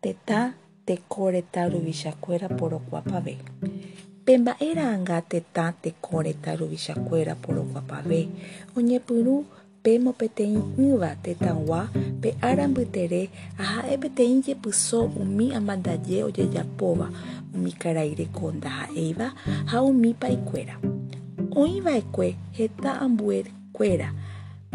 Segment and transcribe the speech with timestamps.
[0.00, 0.52] tetã
[0.86, 3.36] teko reta ruvichakuéra porokuapave.
[4.24, 8.20] Pe mba'éranga tetã teko reta ruvichakuéra porokuapave
[8.76, 9.36] oñepyrũ
[9.82, 10.56] pe mopeteĩ
[10.86, 11.80] ỹva tetãgua
[12.22, 13.22] pe ára mbytere
[13.62, 17.06] aha'e peteĩ jepiso umi amandaje ojejapóva
[17.54, 19.28] umi karai rekonda ha'eíva
[19.70, 20.76] ha umi paikuéra.
[21.60, 22.28] Oĩva'ekue
[22.58, 24.08] heta ambuekuéra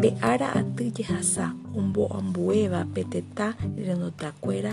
[0.00, 1.46] pe ára aty jehasa
[1.78, 3.48] omboambuéva pe tetã
[3.86, 4.72] renondakuéra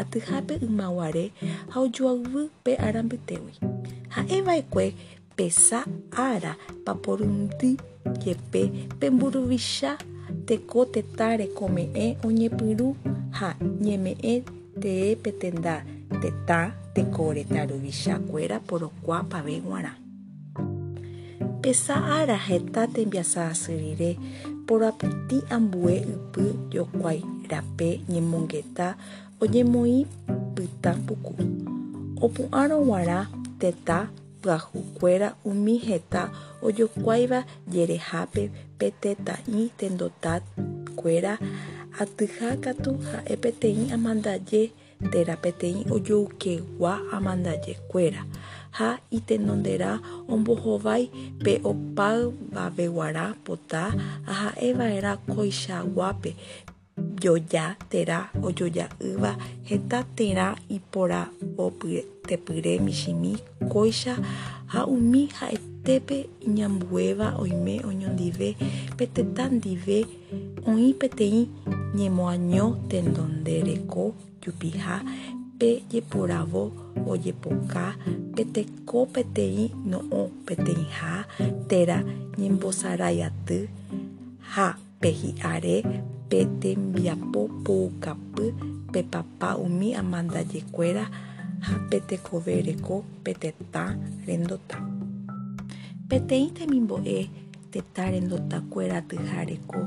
[0.00, 1.24] atyhápe ymaguare
[1.70, 3.54] ha ojoayvy pe ára mbytégui.
[4.14, 4.86] Ha'eva'ekue
[5.36, 6.52] pesa ára
[6.84, 7.76] paporundy
[8.22, 8.62] jepe
[9.00, 9.92] pemburuvicha
[10.46, 12.88] teko tetã rekome'ẽ oñepyrũ
[13.38, 13.48] ha
[13.84, 14.34] ñeme'ẽ
[14.82, 15.74] tee petenda
[16.22, 16.60] tetã
[16.94, 19.92] teko reta ruvichakuéra porokuapave g̃uarã.
[21.62, 23.72] Pesa ára heta tembiasa asy
[24.70, 28.94] rire porapytĩ ambue ipy jokuái rape ñemongeta
[29.40, 30.04] oñemoĩ
[30.54, 31.34] pytãpuku.
[32.24, 33.18] Opu'ãrõ g̃uarã
[33.60, 33.98] tetã
[34.42, 36.22] pyahukuéra umi heta
[36.62, 37.40] ojokuáiva
[37.72, 41.34] jerehápe pe tetã'i tenondakuéra
[42.02, 44.62] atyha katu ha'e peteĩ amandaje
[45.12, 48.22] térã peteĩ ojoykegua amandajekuéra
[48.78, 49.90] ha itenondera
[50.28, 51.04] ombohovái
[51.44, 53.82] pe opavaveguara pota
[54.32, 56.30] aha'eva'erã koichaguápe
[57.22, 59.32] joja térã ojoja'ýva
[59.70, 63.32] heta térã iporãvotepyre michĩmi
[63.72, 64.14] kóicha
[64.72, 66.16] ha umi ha'etépe
[66.46, 68.48] iñambuéva oime oñondive
[68.96, 69.98] pe tetã ndive
[70.70, 71.40] oĩ peteĩ
[71.98, 74.04] ñemoaño tenondereko
[74.42, 74.96] jupiha
[75.58, 76.64] pe jeporavo
[77.12, 77.84] ojepoka
[78.34, 81.12] pe teko peteĩ no'õ peteĩha
[81.70, 81.98] térã
[82.40, 83.58] ñembosaraiaty
[84.52, 84.68] ha
[85.00, 85.76] pe hi'áre
[86.30, 88.46] pe tembiapo poukapy
[88.92, 91.04] pe papa umi amandajekuéra
[91.66, 93.84] ha pe tekove reko pe tetã
[94.26, 94.78] rendota.
[96.08, 97.18] Peteĩ temimbo'e
[97.72, 99.80] tetã rendotakuéra atyhareko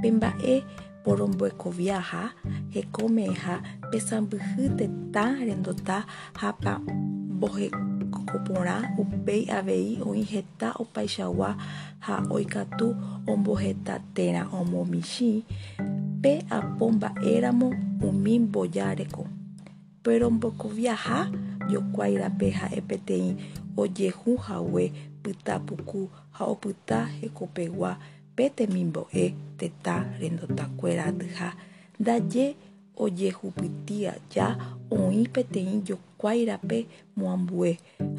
[0.00, 0.54] pe mba'e
[1.06, 2.22] poromboekoviaha
[2.74, 3.54] hekome'ẽha
[3.90, 5.98] pe sãmbyhy tetã rendota
[6.40, 6.48] ha
[7.36, 11.50] mbohekoporã upéi avei oĩ heta opaichagua
[12.06, 12.88] ha oikatu
[13.32, 15.30] ombohetatérã omomichĩ
[16.22, 17.68] pe apo mba'éramo
[18.08, 19.24] umi mboja reko.
[20.02, 21.18] Peromboekoviaha
[21.70, 23.30] jokuái rape ha'e peteĩ
[23.76, 24.84] ojehuhague
[25.22, 27.96] pytãpuku ha opyta hekopegua
[28.36, 29.24] pe temimbo'e
[29.58, 31.48] tetã rendotakuéra atyha
[32.00, 32.44] ndaje
[33.04, 34.46] ojehupytĩaja
[34.98, 36.78] oĩ peteĩ jokuái rape
[37.18, 37.70] moambue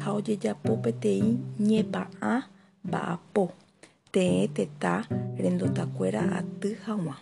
[0.02, 1.28] ha ojejapo peteĩ
[1.68, 2.32] ñepã'a
[2.86, 3.44] mba'apo.
[4.12, 4.94] Tee tetã
[5.42, 7.16] rendotakuéra aty hag̃ua.